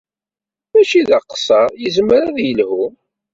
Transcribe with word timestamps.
Mačči 0.71 1.01
d 1.07 1.09
aqeṣṣer, 1.17 1.69
yezmer 1.81 2.21
ad 2.29 2.37
yelḥu. 2.45 2.83